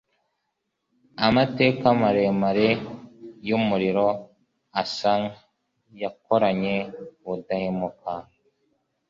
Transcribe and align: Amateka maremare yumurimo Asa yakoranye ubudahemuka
Amateka 1.27 1.85
maremare 2.01 2.67
yumurimo 3.47 4.07
Asa 4.81 5.13
yakoranye 6.01 6.75
ubudahemuka 7.25 8.13